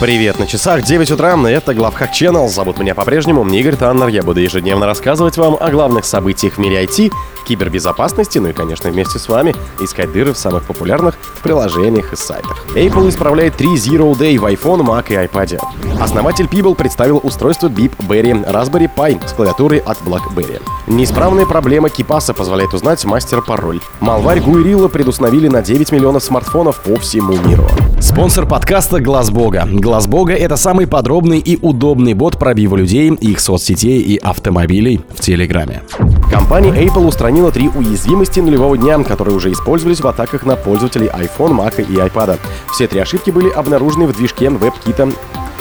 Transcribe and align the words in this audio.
Привет, 0.00 0.40
на 0.40 0.46
часах 0.48 0.82
9 0.82 1.10
утра, 1.12 1.38
это 1.48 1.74
Главхак 1.74 2.10
Channel, 2.10 2.48
зовут 2.48 2.78
меня 2.78 2.94
по-прежнему 2.94 3.48
Игорь 3.48 3.76
Таннер, 3.76 4.08
я 4.08 4.22
буду 4.22 4.40
ежедневно 4.40 4.86
рассказывать 4.86 5.36
вам 5.36 5.56
о 5.60 5.70
главных 5.70 6.04
событиях 6.04 6.54
в 6.54 6.58
мире 6.58 6.84
IT, 6.84 7.12
кибербезопасности, 7.46 8.38
ну 8.38 8.48
и, 8.48 8.52
конечно, 8.52 8.90
вместе 8.90 9.20
с 9.20 9.28
вами 9.28 9.54
искать 9.80 10.12
дыры 10.12 10.32
в 10.32 10.38
самых 10.38 10.64
популярных 10.64 11.16
приложениях 11.42 12.12
и 12.12 12.16
сайтах. 12.16 12.64
Apple 12.74 13.08
исправляет 13.08 13.56
3 13.56 13.68
Zero 13.74 14.12
Day 14.12 14.38
в 14.38 14.44
iPhone, 14.44 14.84
Mac 14.84 15.06
и 15.10 15.14
iPad. 15.14 15.60
Основатель 16.00 16.46
Pebble 16.46 16.74
представил 16.74 17.20
устройство 17.22 17.68
Beep 17.68 17.92
Berry 17.98 18.32
Raspberry 18.44 18.90
Pi 18.92 19.24
с 19.26 19.32
клавиатурой 19.32 19.78
от 19.78 19.98
BlackBerry. 20.02 20.60
Неисправная 20.88 21.46
проблема 21.46 21.90
Кипаса 21.90 22.34
позволяет 22.34 22.74
узнать 22.74 23.04
мастер-пароль. 23.04 23.80
Малварь 24.00 24.40
Гуэрилла 24.40 24.88
предустановили 24.88 25.46
на 25.48 25.62
9 25.62 25.92
миллионов 25.92 26.24
смартфонов 26.24 26.80
по 26.80 26.96
всему 26.96 27.36
миру. 27.46 27.68
Спонсор 28.00 28.46
подкаста 28.46 29.00
Глаз 29.00 29.30
Бога. 29.30 29.68
Глаз 29.92 30.06
Бога 30.06 30.32
это 30.32 30.56
самый 30.56 30.86
подробный 30.86 31.38
и 31.38 31.58
удобный 31.60 32.14
бот 32.14 32.38
пробива 32.38 32.76
людей, 32.76 33.10
их 33.12 33.40
соцсетей 33.40 34.00
и 34.00 34.16
автомобилей 34.16 35.02
в 35.10 35.20
Телеграме. 35.20 35.82
Компания 36.30 36.70
Apple 36.70 37.06
устранила 37.06 37.52
три 37.52 37.68
уязвимости 37.68 38.40
нулевого 38.40 38.78
дня, 38.78 38.98
которые 39.04 39.36
уже 39.36 39.52
использовались 39.52 40.00
в 40.00 40.06
атаках 40.06 40.46
на 40.46 40.56
пользователей 40.56 41.08
iPhone, 41.08 41.58
Mac 41.58 41.78
и 41.78 41.96
iPad. 41.96 42.38
Все 42.72 42.86
три 42.86 43.00
ошибки 43.00 43.30
были 43.30 43.50
обнаружены 43.50 44.06
в 44.06 44.16
движке 44.16 44.46
WebKit 44.46 45.14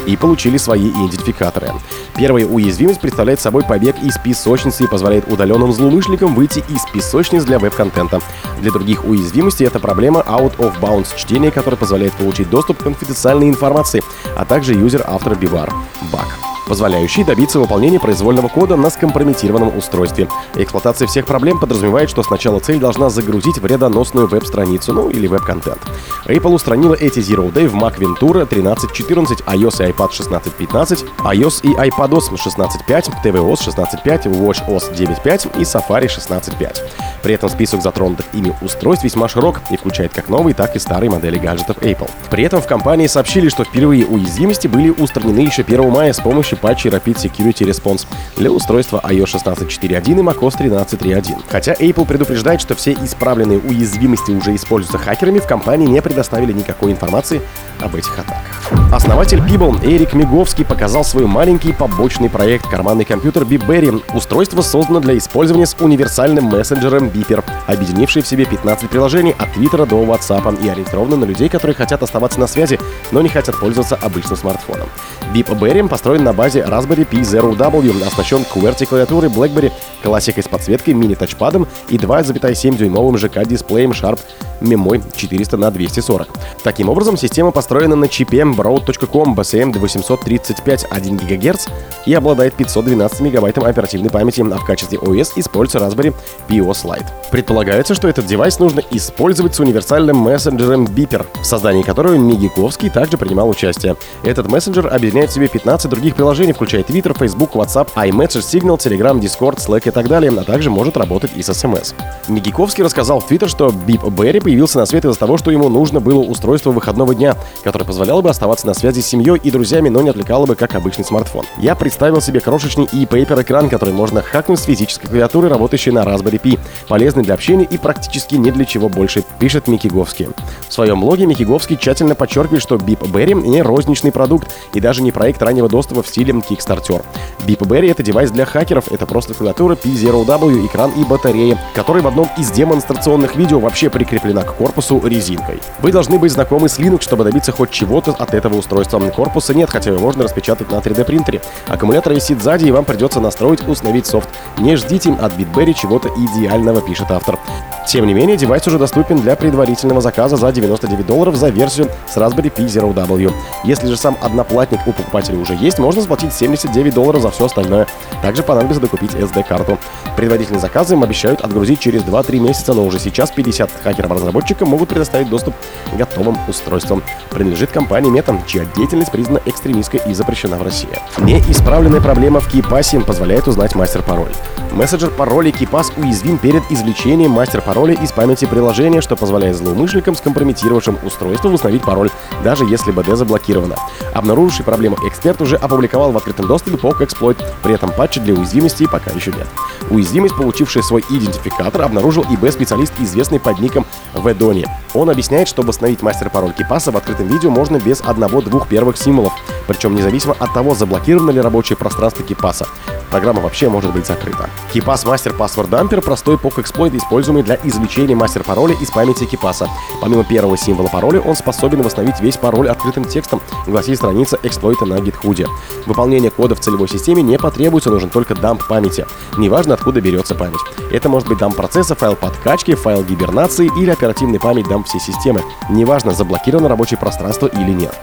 и 0.05 0.17
получили 0.17 0.57
свои 0.57 0.89
идентификаторы. 0.89 1.71
Первая 2.15 2.45
уязвимость 2.45 3.01
представляет 3.01 3.39
собой 3.39 3.63
побег 3.63 3.95
из 4.03 4.17
песочницы 4.17 4.83
и 4.83 4.87
позволяет 4.87 5.31
удаленным 5.31 5.71
злоумышленникам 5.71 6.35
выйти 6.35 6.63
из 6.69 6.85
песочниц 6.91 7.43
для 7.43 7.59
веб-контента. 7.59 8.19
Для 8.61 8.71
других 8.71 9.05
уязвимостей 9.05 9.65
это 9.65 9.79
проблема 9.79 10.21
out 10.21 10.57
of 10.57 10.79
bounds 10.79 11.15
чтения, 11.17 11.51
которая 11.51 11.77
позволяет 11.77 12.13
получить 12.13 12.49
доступ 12.49 12.79
к 12.79 12.83
конфиденциальной 12.83 13.49
информации, 13.49 14.03
а 14.35 14.45
также 14.45 14.73
юзер-автор 14.73 15.35
бивар. 15.35 15.73
Баг 16.11 16.50
позволяющий 16.71 17.25
добиться 17.25 17.59
выполнения 17.59 17.99
произвольного 17.99 18.47
кода 18.47 18.77
на 18.77 18.89
скомпрометированном 18.89 19.77
устройстве. 19.77 20.29
Эксплуатация 20.55 21.05
всех 21.05 21.25
проблем 21.25 21.59
подразумевает, 21.59 22.09
что 22.09 22.23
сначала 22.23 22.61
цель 22.61 22.79
должна 22.79 23.09
загрузить 23.09 23.57
вредоносную 23.57 24.25
веб-страницу, 24.25 24.93
ну 24.93 25.09
или 25.09 25.27
веб-контент. 25.27 25.81
Apple 26.27 26.53
устранила 26.53 26.93
эти 26.93 27.19
Zero 27.19 27.51
Day 27.51 27.67
в 27.67 27.75
Mac 27.75 27.97
Ventura 27.97 28.47
13.14, 28.47 29.43
iOS 29.47 29.85
и 29.85 29.91
iPad 29.91 30.11
16.15, 30.11 31.05
iOS 31.25 31.59
и 31.63 31.73
iPadOS 31.73 32.31
16.5, 32.31 33.21
tvOS 33.21 33.67
16.5, 33.67 34.27
WatchOS 34.27 34.95
9.5 34.95 35.59
и 35.59 35.63
Safari 35.63 36.07
16.5. 36.07 37.10
При 37.23 37.35
этом 37.35 37.49
список 37.49 37.81
затронутых 37.81 38.25
ими 38.33 38.53
устройств 38.61 39.03
весьма 39.03 39.27
широк 39.27 39.61
и 39.69 39.77
включает 39.77 40.13
как 40.13 40.29
новые, 40.29 40.53
так 40.53 40.75
и 40.75 40.79
старые 40.79 41.09
модели 41.09 41.37
гаджетов 41.37 41.77
Apple. 41.77 42.09
При 42.29 42.43
этом 42.43 42.61
в 42.61 42.67
компании 42.67 43.07
сообщили, 43.07 43.49
что 43.49 43.63
впервые 43.63 44.05
уязвимости 44.05 44.67
были 44.67 44.89
устранены 44.89 45.39
еще 45.39 45.61
1 45.61 45.89
мая 45.89 46.13
с 46.13 46.19
помощью 46.19 46.57
патчи 46.57 46.87
Rapid 46.87 47.15
Security 47.15 47.67
Response 47.67 48.07
для 48.37 48.51
устройства 48.51 49.01
iOS 49.03 49.41
16.4.1 49.43 50.19
и 50.19 50.23
macOS 50.23 50.57
13.3.1. 50.57 51.43
Хотя 51.49 51.73
Apple 51.73 52.05
предупреждает, 52.05 52.61
что 52.61 52.75
все 52.75 52.93
исправленные 52.93 53.59
уязвимости 53.59 54.31
уже 54.31 54.55
используются 54.55 54.97
хакерами, 54.97 55.39
в 55.39 55.47
компании 55.47 55.87
не 55.87 56.01
предоставили 56.01 56.53
никакой 56.53 56.91
информации 56.91 57.41
об 57.79 57.95
этих 57.95 58.17
атаках. 58.17 58.61
Основатель 58.93 59.39
Pebble 59.39 59.79
Эрик 59.83 60.13
Миговский 60.13 60.65
показал 60.65 61.03
свой 61.03 61.25
маленький 61.25 61.73
побочный 61.73 62.29
проект 62.29 62.67
карманный 62.69 63.05
компьютер 63.05 63.43
BeeBerry. 63.43 64.03
Устройство 64.13 64.61
создано 64.61 64.99
для 64.99 65.17
использования 65.17 65.65
с 65.65 65.75
универсальным 65.79 66.45
мессенджером 66.45 67.10
Beeper, 67.11 67.43
объединивший 67.67 68.21
в 68.21 68.27
себе 68.27 68.45
15 68.45 68.89
приложений 68.89 69.35
от 69.37 69.53
Твиттера 69.53 69.85
до 69.85 70.03
WhatsApp 70.03 70.63
и 70.63 70.69
ориентировано 70.69 71.17
на 71.17 71.25
людей, 71.25 71.49
которые 71.49 71.75
хотят 71.75 72.03
оставаться 72.03 72.39
на 72.39 72.47
связи, 72.47 72.79
но 73.11 73.21
не 73.21 73.29
хотят 73.29 73.59
пользоваться 73.59 73.95
обычным 73.95 74.37
смартфоном. 74.37 74.89
BeepBerry 75.33 75.87
построен 75.87 76.23
на 76.23 76.33
базе 76.33 76.59
Raspberry 76.59 77.07
Pi 77.07 77.21
Zero 77.21 77.55
W, 77.55 78.05
оснащен 78.05 78.45
QWERTY 78.53 78.85
клавиатурой 78.85 79.29
BlackBerry, 79.29 79.71
классикой 80.03 80.43
с 80.43 80.47
подсветкой, 80.47 80.93
мини-тачпадом 80.93 81.67
и 81.89 81.97
2,7-дюймовым 81.97 83.17
ЖК-дисплеем 83.17 83.91
Sharp 83.91 84.19
Memoy 84.61 85.03
400 85.15 85.57
на 85.57 85.71
240. 85.71 86.27
Таким 86.63 86.89
образом, 86.89 87.17
система 87.17 87.51
построена 87.51 87.95
на 87.95 88.07
чипе 88.07 88.41
Broad.com 88.41 89.35
BCM 89.35 89.77
835 89.77 90.85
1 90.89 91.17
ГГц 91.17 91.67
и 92.05 92.13
обладает 92.13 92.53
512 92.55 93.21
мегабайтом 93.21 93.65
оперативной 93.65 94.09
памяти, 94.09 94.41
а 94.41 94.57
в 94.57 94.65
качестве 94.65 94.97
OS 94.97 95.33
используется 95.35 95.79
Raspberry 95.79 96.13
Pi 96.47 96.59
Lite. 96.59 97.00
Предполагается, 97.31 97.95
что 97.95 98.09
этот 98.09 98.25
девайс 98.25 98.59
нужно 98.59 98.81
использовать 98.91 99.55
с 99.55 99.59
универсальным 99.59 100.17
мессенджером 100.17 100.85
Beeper, 100.85 101.25
в 101.41 101.45
создании 101.45 101.81
которого 101.81 102.15
Мигиковский 102.15 102.89
также 102.89 103.17
принимал 103.17 103.49
участие. 103.49 103.95
Этот 104.23 104.47
мессенджер 104.47 104.93
объединяет 104.93 105.29
в 105.29 105.33
себе 105.33 105.47
15 105.47 105.89
других 105.89 106.15
приложений, 106.15 106.53
включая 106.53 106.83
Twitter, 106.83 107.17
Facebook, 107.17 107.55
WhatsApp, 107.55 107.87
iMessage, 107.95 108.41
Signal, 108.41 108.77
Telegram, 108.77 109.17
Discord, 109.19 109.57
Slack 109.57 109.87
и 109.87 109.91
так 109.91 110.07
далее, 110.09 110.31
а 110.37 110.43
также 110.43 110.69
может 110.69 110.97
работать 110.97 111.31
и 111.35 111.41
с 111.41 111.49
SMS. 111.49 111.93
Мигиковский 112.27 112.83
рассказал 112.83 113.21
в 113.21 113.31
Twitter, 113.31 113.47
что 113.47 113.69
Beep 113.69 114.01
Berry 114.09 114.41
появился 114.41 114.79
на 114.79 114.85
свет 114.85 115.05
из-за 115.05 115.17
того, 115.17 115.37
что 115.37 115.51
ему 115.51 115.69
нужно 115.69 116.01
было 116.01 116.19
устройство 116.19 116.71
выходного 116.71 117.15
дня, 117.15 117.37
которое 117.63 117.85
позволяло 117.85 118.21
бы 118.21 118.29
оставаться 118.29 118.67
на 118.67 118.73
связи 118.73 119.01
с 119.01 119.07
семьей 119.07 119.39
и 119.41 119.51
друзьями, 119.51 119.89
но 119.89 120.01
не 120.01 120.09
отвлекало 120.09 120.45
бы 120.45 120.55
как 120.55 120.75
обычный 120.75 121.05
смартфон. 121.05 121.45
Я 121.57 121.75
представил 121.75 122.19
себе 122.19 122.41
крошечный 122.41 122.89
e-paper 122.91 123.41
экран, 123.41 123.69
который 123.69 123.93
можно 123.93 124.21
хакнуть 124.21 124.59
с 124.59 124.63
физической 124.63 125.07
клавиатуры, 125.07 125.47
работающей 125.47 125.91
на 125.91 126.03
Raspberry 126.03 126.41
Pi, 126.41 126.59
полезный 126.91 127.23
для 127.23 127.35
общения 127.35 127.63
и 127.63 127.77
практически 127.77 128.35
ни 128.35 128.51
для 128.51 128.65
чего 128.65 128.89
больше, 128.89 129.23
пишет 129.39 129.69
Микиговский. 129.69 130.27
В 130.67 130.73
своем 130.73 130.99
блоге 130.99 131.25
Микиговский 131.25 131.77
тщательно 131.77 132.15
подчеркивает, 132.15 132.61
что 132.61 132.75
Beep 132.75 133.09
Berry 133.09 133.33
не 133.33 133.61
розничный 133.61 134.11
продукт 134.11 134.53
и 134.73 134.81
даже 134.81 135.01
не 135.01 135.13
проект 135.13 135.41
раннего 135.41 135.69
доступа 135.69 136.03
в 136.03 136.07
стиле 136.09 136.33
Kickstarter. 136.33 137.01
Beep 137.47 137.59
Berry 137.59 137.89
это 137.89 138.03
девайс 138.03 138.29
для 138.31 138.45
хакеров, 138.45 138.91
это 138.91 139.05
просто 139.05 139.33
клавиатура 139.33 139.75
P0W, 139.75 140.65
экран 140.65 140.91
и 140.91 141.05
батарея, 141.05 141.57
который 141.73 142.01
в 142.01 142.07
одном 142.07 142.27
из 142.37 142.51
демонстрационных 142.51 143.37
видео 143.37 143.61
вообще 143.61 143.89
прикреплена 143.89 144.41
к 144.41 144.53
корпусу 144.57 145.01
резинкой. 145.01 145.61
Вы 145.79 145.93
должны 145.93 146.19
быть 146.19 146.33
знакомы 146.33 146.67
с 146.67 146.77
Linux, 146.77 147.03
чтобы 147.03 147.23
добиться 147.23 147.53
хоть 147.53 147.71
чего-то 147.71 148.11
от 148.11 148.33
этого 148.33 148.57
устройства. 148.57 148.99
Корпуса 148.99 149.53
нет, 149.53 149.69
хотя 149.69 149.91
его 149.91 150.01
можно 150.01 150.25
распечатать 150.25 150.69
на 150.69 150.79
3D 150.79 151.05
принтере. 151.05 151.41
Аккумулятор 151.69 152.13
висит 152.13 152.43
сзади, 152.43 152.65
и 152.65 152.71
вам 152.71 152.83
придется 152.83 153.21
настроить, 153.21 153.65
установить 153.65 154.07
софт. 154.07 154.27
Не 154.57 154.75
ждите 154.75 155.13
от 155.13 155.31
BitBerry 155.37 155.73
чего-то 155.73 156.09
идеального, 156.09 156.80
пишет 156.85 157.11
автор. 157.11 157.39
Тем 157.87 158.05
не 158.05 158.13
менее, 158.13 158.37
девайс 158.37 158.65
уже 158.67 158.77
доступен 158.77 159.17
для 159.17 159.35
предварительного 159.35 160.01
заказа 160.01 160.37
за 160.37 160.51
99 160.51 161.05
долларов 161.05 161.35
за 161.35 161.49
версию 161.49 161.89
с 162.07 162.15
Raspberry 162.15 162.53
Pi 162.53 162.67
Zero 162.67 162.93
W. 162.93 163.33
Если 163.63 163.87
же 163.87 163.97
сам 163.97 164.15
одноплатник 164.21 164.79
у 164.85 164.93
покупателя 164.93 165.37
уже 165.39 165.55
есть, 165.55 165.79
можно 165.79 166.01
заплатить 166.01 166.31
79 166.31 166.93
долларов 166.93 167.21
за 167.21 167.31
все 167.31 167.45
остальное. 167.45 167.87
Также 168.21 168.43
понадобится 168.43 168.81
докупить 168.81 169.11
SD-карту. 169.13 169.77
Предварительные 170.15 170.61
заказы 170.61 170.93
им 170.93 171.03
обещают 171.03 171.41
отгрузить 171.41 171.79
через 171.79 172.03
2-3 172.03 172.39
месяца, 172.39 172.73
но 172.73 172.85
уже 172.85 172.99
сейчас 172.99 173.31
50 173.31 173.69
хакеров-разработчиков 173.83 174.67
могут 174.67 174.89
предоставить 174.89 175.29
доступ 175.29 175.55
к 175.91 175.97
готовым 175.97 176.37
устройствам. 176.47 177.01
Принадлежит 177.31 177.71
компании 177.71 178.11
Meta, 178.11 178.37
чья 178.45 178.65
деятельность 178.75 179.11
признана 179.11 179.41
экстремистской 179.45 180.01
и 180.07 180.13
запрещена 180.13 180.57
в 180.57 180.63
России. 180.63 180.89
Неисправленная 181.17 182.01
проблема 182.01 182.39
в 182.39 182.53
KeePass 182.53 183.03
позволяет 183.03 183.47
узнать 183.47 183.75
мастер-пароль. 183.75 184.31
Мессенджер 184.71 185.09
паролей 185.09 185.51
KeePass 185.51 185.91
уязвим 185.97 186.37
перед 186.37 186.63
извлечением 186.71 187.31
мастер-пароля 187.31 187.70
из 187.71 188.11
памяти 188.11 188.45
приложения, 188.45 188.99
что 188.99 189.15
позволяет 189.15 189.55
злоумышленникам, 189.55 190.15
скомпрометировавшим 190.15 190.99
устройство, 191.03 191.47
установить 191.49 191.83
пароль, 191.83 192.09
даже 192.43 192.65
если 192.65 192.91
БД 192.91 193.15
заблокировано. 193.15 193.75
Обнаруживший 194.13 194.65
проблему 194.65 194.97
эксперт 195.07 195.41
уже 195.41 195.55
опубликовал 195.55 196.11
в 196.11 196.17
открытом 196.17 196.47
доступе 196.47 196.75
POC 196.75 196.99
Exploit, 196.99 197.37
при 197.63 197.73
этом 197.73 197.91
патча 197.91 198.19
для 198.19 198.33
уязвимости 198.33 198.85
пока 198.91 199.11
еще 199.11 199.31
нет. 199.31 199.47
Уязвимость, 199.89 200.35
получившая 200.35 200.83
свой 200.83 201.01
идентификатор, 201.09 201.83
обнаружил 201.83 202.25
ИБ-специалист, 202.29 202.93
известный 202.99 203.39
под 203.39 203.59
ником 203.59 203.85
Ведони. 204.13 204.67
Он 204.93 205.09
объясняет, 205.09 205.47
что 205.47 205.61
установить 205.61 206.01
мастер-пароль 206.01 206.53
Кипаса 206.53 206.91
в 206.91 206.97
открытом 206.97 207.27
видео 207.27 207.49
можно 207.49 207.77
без 207.77 208.01
одного-двух 208.01 208.67
первых 208.67 208.97
символов, 208.97 209.33
причем 209.67 209.95
независимо 209.95 210.35
от 210.37 210.53
того, 210.53 210.75
заблокировано 210.75 211.31
ли 211.31 211.39
рабочее 211.39 211.77
пространство 211.77 212.25
Кипаса. 212.25 212.67
Программа 213.11 213.41
вообще 213.41 213.67
может 213.67 213.91
быть 213.91 214.07
закрыта. 214.07 214.49
KeePass 214.73 215.05
Master 215.05 215.37
Password 215.37 215.69
Dumper– 215.69 215.99
простой 216.01 216.37
POC-эксплойт, 216.37 216.95
используемый 216.95 217.43
для 217.43 217.55
извлечения 217.63 218.15
мастер-пароля 218.15 218.75
из 218.81 218.91
памяти 218.91 219.23
KeePass. 219.23 219.67
Помимо 220.01 220.23
первого 220.23 220.57
символа 220.57 220.87
пароля, 220.87 221.21
он 221.21 221.35
способен 221.35 221.81
восстановить 221.81 222.19
весь 222.19 222.37
пароль 222.37 222.69
открытым 222.69 223.05
текстом, 223.05 223.41
гласит 223.67 223.97
страница 223.97 224.39
эксплойта 224.43 224.85
на 224.85 224.95
GitHub. 224.95 225.47
Выполнение 225.85 226.31
кода 226.31 226.55
в 226.55 226.59
целевой 226.59 226.87
системе 226.87 227.21
не 227.21 227.37
потребуется, 227.37 227.89
нужен 227.89 228.09
только 228.09 228.35
дамп 228.35 228.67
памяти. 228.67 229.05
Неважно, 229.37 229.73
откуда 229.73 230.01
берется 230.01 230.35
память. 230.35 230.59
Это 230.91 231.09
может 231.09 231.27
быть 231.27 231.37
дамп 231.37 231.55
процесса, 231.55 231.95
файл 231.95 232.15
подкачки, 232.15 232.75
файл 232.75 233.03
гибернации 233.03 233.69
или 233.79 233.89
оперативная 233.89 234.39
память 234.39 234.67
дамп 234.67 234.87
всей 234.87 234.99
системы. 234.99 235.41
Неважно, 235.69 236.11
заблокировано 236.11 236.69
рабочее 236.69 236.97
пространство 236.97 237.47
или 237.47 237.71
нет. 237.71 237.93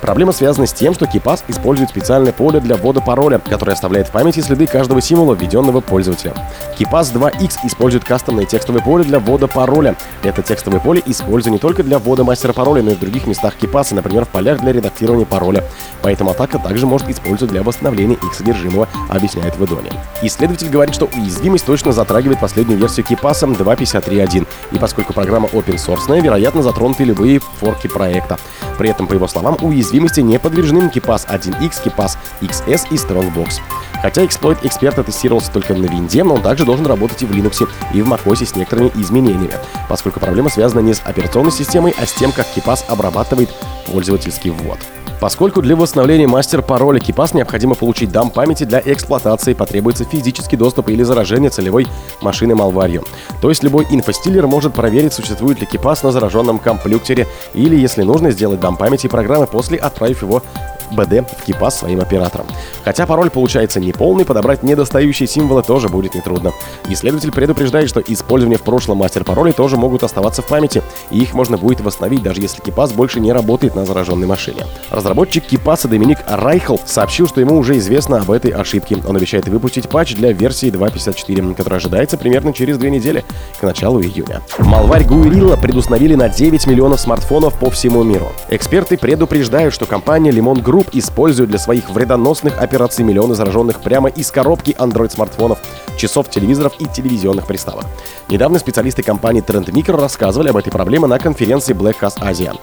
Проблема 0.00 0.32
связана 0.32 0.66
с 0.66 0.72
тем, 0.72 0.94
что 0.94 1.06
KeePass 1.06 1.44
использует 1.48 1.90
специальное 1.90 2.32
поле 2.32 2.60
для 2.60 2.76
ввода 2.76 3.00
пароля, 3.00 3.38
которое 3.38 3.72
оставляет 3.72 4.08
в 4.08 4.12
памяти 4.12 4.40
следы 4.40 4.66
каждого 4.66 5.00
символа, 5.00 5.34
введенного 5.34 5.80
пользователем. 5.80 6.34
KeePass 6.78 7.12
2X 7.12 7.58
использует 7.64 8.04
кастомное 8.04 8.44
текстовое 8.44 8.82
поле 8.82 9.04
для 9.06 9.18
ввода 9.18 9.46
пароля. 9.46 9.96
Это 10.22 10.42
текстовое 10.42 10.80
поле 10.80 11.02
используется 11.06 11.50
не 11.50 11.58
только 11.58 11.82
для 11.82 11.98
ввода 11.98 12.24
мастера 12.24 12.52
пароля, 12.52 12.82
но 12.82 12.90
и 12.90 12.94
в 12.94 13.00
других 13.00 13.26
местах 13.26 13.54
KeePass, 13.60 13.94
например, 13.94 14.24
в 14.24 14.28
полях 14.28 14.60
для 14.60 14.72
редактирования 14.72 15.26
пароля. 15.26 15.64
Поэтому 16.02 16.30
атака 16.30 16.58
также 16.58 16.86
может 16.86 17.08
использовать 17.08 17.52
для 17.52 17.62
восстановления 17.62 18.14
их 18.14 18.34
содержимого, 18.34 18.88
объясняет 19.08 19.56
Ведони. 19.56 19.90
Исследователь 20.22 20.68
говорит, 20.68 20.94
что 20.94 21.06
уязвимость 21.06 21.66
точно 21.66 21.92
затрагивает 21.92 22.40
последнюю 22.40 22.78
версию 22.78 23.06
KeePass 23.06 23.44
2.53.1, 23.56 24.46
и 24.72 24.78
поскольку 24.78 25.12
программа 25.12 25.48
open 25.48 25.76
source, 25.76 26.20
вероятно, 26.20 26.62
затронуты 26.62 27.04
любые 27.04 27.40
форки 27.40 27.86
проекта. 27.86 28.38
При 28.78 28.90
этом, 28.90 29.06
по 29.06 29.14
его 29.14 29.26
словам, 29.28 29.56
уязвимости 29.60 30.20
не 30.20 30.38
подвержены 30.38 30.90
KeePass 30.94 31.26
1X, 31.28 31.84
KeePass 31.84 32.16
XS 32.42 32.86
и 32.90 32.94
Strongbox. 32.94 33.60
Хотя 34.06 34.24
эксплойт 34.24 34.64
эксперта 34.64 35.02
тестировался 35.02 35.50
только 35.50 35.74
на 35.74 35.86
винде, 35.86 36.22
но 36.22 36.34
он 36.34 36.40
также 36.40 36.64
должен 36.64 36.86
работать 36.86 37.22
и 37.22 37.26
в 37.26 37.32
Linux, 37.32 37.68
и 37.92 38.02
в 38.02 38.08
macOS 38.08 38.46
с 38.46 38.54
некоторыми 38.54 38.92
изменениями, 38.94 39.54
поскольку 39.88 40.20
проблема 40.20 40.48
связана 40.48 40.78
не 40.78 40.94
с 40.94 41.02
операционной 41.04 41.50
системой, 41.50 41.92
а 42.00 42.06
с 42.06 42.12
тем, 42.12 42.30
как 42.30 42.46
KeePass 42.54 42.84
обрабатывает 42.86 43.48
пользовательский 43.90 44.50
ввод. 44.50 44.78
Поскольку 45.20 45.60
для 45.60 45.74
восстановления 45.74 46.28
мастер-пароля 46.28 47.00
KeePass 47.00 47.34
необходимо 47.34 47.74
получить 47.74 48.12
дам 48.12 48.30
памяти 48.30 48.62
для 48.62 48.80
эксплуатации, 48.84 49.54
потребуется 49.54 50.04
физический 50.04 50.56
доступ 50.56 50.88
или 50.88 51.02
заражение 51.02 51.50
целевой 51.50 51.88
машины 52.20 52.54
малварью. 52.54 53.02
То 53.40 53.48
есть 53.48 53.64
любой 53.64 53.88
инфостилер 53.90 54.46
может 54.46 54.72
проверить, 54.72 55.14
существует 55.14 55.58
ли 55.60 55.66
KeePass 55.66 56.04
на 56.04 56.12
зараженном 56.12 56.60
компьютере, 56.60 57.26
или, 57.54 57.74
если 57.74 58.04
нужно, 58.04 58.30
сделать 58.30 58.60
дам 58.60 58.76
памяти 58.76 59.08
программы 59.08 59.48
после 59.48 59.78
отправив 59.78 60.22
его 60.22 60.44
BD 60.92 61.26
в 61.26 61.48
KeePass 61.48 61.70
своим 61.70 62.00
операторам. 62.00 62.46
Хотя 62.84 63.06
пароль 63.06 63.30
получается 63.30 63.80
неполный, 63.80 64.24
подобрать 64.24 64.62
недостающие 64.62 65.26
символы 65.26 65.62
тоже 65.62 65.88
будет 65.88 66.14
нетрудно. 66.14 66.52
Исследователь 66.88 67.32
предупреждает, 67.32 67.88
что 67.88 68.00
использование 68.00 68.58
в 68.58 68.62
прошлом 68.62 68.98
мастер-паролей 68.98 69.52
тоже 69.52 69.76
могут 69.76 70.02
оставаться 70.02 70.42
в 70.42 70.46
памяти, 70.46 70.82
и 71.10 71.18
их 71.18 71.34
можно 71.34 71.56
будет 71.56 71.80
восстановить, 71.80 72.22
даже 72.22 72.40
если 72.40 72.62
KeePass 72.62 72.94
больше 72.94 73.20
не 73.20 73.32
работает 73.32 73.74
на 73.74 73.84
зараженной 73.84 74.26
машине. 74.26 74.64
Разработчик 74.90 75.44
KeePass 75.50 75.88
Доминик 75.88 76.18
Райхл 76.28 76.76
сообщил, 76.84 77.26
что 77.26 77.40
ему 77.40 77.56
уже 77.56 77.76
известно 77.78 78.18
об 78.18 78.30
этой 78.30 78.50
ошибке. 78.50 78.98
Он 79.06 79.16
обещает 79.16 79.48
выпустить 79.48 79.88
патч 79.88 80.14
для 80.14 80.32
версии 80.32 80.70
2.54, 80.70 81.54
который 81.54 81.76
ожидается 81.78 82.16
примерно 82.16 82.52
через 82.52 82.78
две 82.78 82.90
недели, 82.90 83.24
к 83.58 83.62
началу 83.62 84.00
июня. 84.00 84.42
Малварь 84.58 85.04
Гуэрилла 85.04 85.56
предустановили 85.56 86.14
на 86.14 86.28
9 86.28 86.66
миллионов 86.66 87.00
смартфонов 87.00 87.54
по 87.54 87.70
всему 87.70 88.02
миру. 88.02 88.32
Эксперты 88.50 88.96
предупреждают, 88.96 89.74
что 89.74 89.86
компания 89.86 90.30
Limon 90.30 90.62
Group 90.62 90.75
Group 90.76 90.88
используют 90.92 91.48
для 91.48 91.58
своих 91.58 91.88
вредоносных 91.88 92.60
операций 92.60 93.02
миллионы 93.02 93.34
зараженных 93.34 93.80
прямо 93.80 94.10
из 94.10 94.30
коробки 94.30 94.76
Android-смартфонов, 94.78 95.58
часов, 95.96 96.28
телевизоров 96.28 96.74
и 96.78 96.84
телевизионных 96.84 97.46
приставок. 97.46 97.86
Недавно 98.28 98.58
специалисты 98.58 99.02
компании 99.02 99.42
Trend 99.42 99.70
Micro 99.72 99.98
рассказывали 99.98 100.50
об 100.50 100.58
этой 100.58 100.70
проблеме 100.70 101.06
на 101.06 101.18
конференции 101.18 101.74
Black 101.74 101.96
House 102.00 102.18
Asia. 102.20 102.54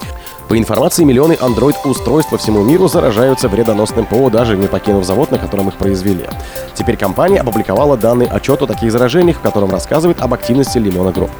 По 0.49 0.57
информации, 0.57 1.03
миллионы 1.03 1.33
Android-устройств 1.33 2.29
по 2.29 2.37
всему 2.37 2.63
миру 2.63 2.87
заражаются 2.87 3.47
вредоносным 3.47 4.05
ПО, 4.05 4.29
даже 4.29 4.57
не 4.57 4.67
покинув 4.67 5.05
завод, 5.05 5.31
на 5.31 5.37
котором 5.37 5.69
их 5.69 5.75
произвели. 5.75 6.27
Теперь 6.75 6.97
компания 6.97 7.39
опубликовала 7.39 7.97
данный 7.97 8.27
отчет 8.27 8.61
о 8.61 8.67
таких 8.67 8.91
заражениях, 8.91 9.37
в 9.37 9.41
котором 9.41 9.71
рассказывает 9.71 10.21
об 10.21 10.33
активности 10.33 10.77
Lemon 10.77 11.11
Group. 11.11 11.31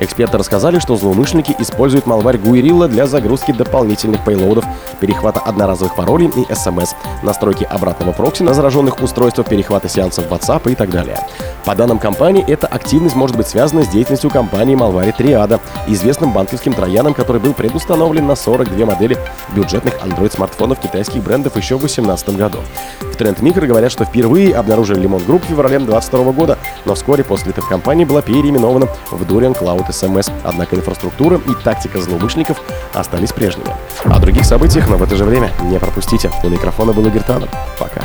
Эксперты 0.00 0.38
рассказали, 0.38 0.78
что 0.78 0.96
злоумышленники 0.96 1.54
используют 1.58 2.06
малварь 2.06 2.36
Guerrilla 2.36 2.88
для 2.88 3.06
загрузки 3.06 3.52
дополнительных 3.52 4.24
пейлоудов, 4.24 4.64
перехвата 5.00 5.40
одноразовых 5.40 5.94
паролей 5.96 6.28
и 6.28 6.42
SMS, 6.52 6.90
настройки 7.22 7.64
обратного 7.64 8.12
прокси 8.12 8.42
на 8.42 8.54
зараженных 8.54 9.00
устройствах, 9.02 9.48
перехвата 9.48 9.88
сеансов 9.88 10.26
WhatsApp 10.30 10.70
и 10.70 10.74
так 10.74 10.90
далее. 10.90 11.18
По 11.64 11.74
данным 11.74 11.98
компании, 11.98 12.44
эта 12.46 12.66
активность 12.66 13.16
может 13.16 13.36
быть 13.36 13.48
связана 13.48 13.82
с 13.82 13.88
деятельностью 13.88 14.30
компании 14.30 14.76
Malware 14.76 15.14
Triada, 15.16 15.60
известным 15.86 16.32
банковским 16.32 16.72
трояном, 16.72 17.12
который 17.12 17.40
был 17.40 17.52
предустановлен 17.52 18.26
на 18.26 18.36
42 18.58 18.86
модели 18.86 19.16
бюджетных 19.54 19.94
Android-смартфонов 20.04 20.80
китайских 20.80 21.22
брендов 21.22 21.56
еще 21.56 21.76
в 21.76 21.80
2018 21.80 22.30
году. 22.30 22.58
В 23.00 23.16
Trend 23.16 23.40
Micro 23.40 23.66
говорят, 23.66 23.92
что 23.92 24.04
впервые 24.04 24.54
обнаружили 24.56 25.00
Limon 25.00 25.24
Group 25.24 25.44
в 25.44 25.48
феврале 25.48 25.78
2022 25.78 26.32
года, 26.32 26.58
но 26.84 26.94
вскоре 26.94 27.22
после 27.22 27.52
этого 27.52 27.66
компания 27.68 28.04
была 28.04 28.20
переименована 28.20 28.88
в 29.10 29.22
Durian 29.22 29.56
Cloud 29.56 29.88
SMS. 29.88 30.32
Однако 30.42 30.74
инфраструктура 30.74 31.36
и 31.36 31.62
тактика 31.62 32.00
злоумышленников 32.00 32.60
остались 32.94 33.32
прежними. 33.32 33.70
О 34.04 34.18
других 34.18 34.44
событиях, 34.44 34.88
но 34.88 34.96
в 34.96 35.02
это 35.04 35.14
же 35.14 35.24
время 35.24 35.52
не 35.62 35.78
пропустите. 35.78 36.30
У 36.42 36.48
микрофона 36.48 36.92
был 36.92 37.06
Игорь 37.06 37.22
Таннер. 37.22 37.48
Пока. 37.78 38.02